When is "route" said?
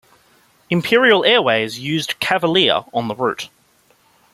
3.15-3.49